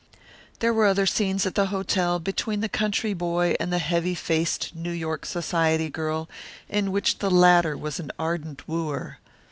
There 0.61 0.73
were 0.73 0.87
other 0.87 1.05
scenes 1.05 1.45
at 1.45 1.53
the 1.53 1.67
hotel 1.67 2.17
between 2.17 2.61
the 2.61 2.67
country 2.67 3.13
boy 3.13 3.53
and 3.59 3.71
the 3.71 3.77
heavy 3.77 4.15
faced 4.15 4.75
New 4.75 4.91
York 4.91 5.27
society 5.27 5.91
girl, 5.91 6.27
in 6.67 6.91
which 6.91 7.19
the 7.19 7.29
latter 7.29 7.77
was 7.77 7.99
an 7.99 8.11
ardent 8.17 8.67
wooer. 8.67 9.19